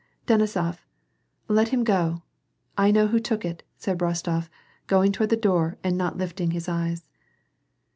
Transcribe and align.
"Denisof, 0.27 0.79
let 1.47 1.67
him 1.67 1.83
go, 1.83 2.23
I 2.75 2.89
know 2.89 3.05
who 3.05 3.19
took 3.19 3.45
it," 3.45 3.61
said 3.77 3.99
Bostof, 3.99 4.49
going 4.87 5.11
toward 5.11 5.29
the 5.29 5.37
door 5.37 5.77
and 5.83 5.95
not 5.95 6.17
lifting 6.17 6.49
his 6.49 6.67
eyes. 6.67 7.05